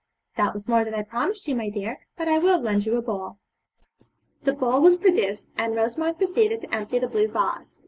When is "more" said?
0.67-0.83